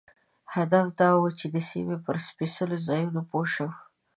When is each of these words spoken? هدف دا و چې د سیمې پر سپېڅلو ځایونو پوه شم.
هدف 0.55 0.87
دا 0.99 1.09
و 1.13 1.23
چې 1.39 1.45
د 1.53 1.57
سیمې 1.69 1.97
پر 2.05 2.15
سپېڅلو 2.27 2.77
ځایونو 2.87 3.21
پوه 3.29 3.45
شم. 3.53 3.69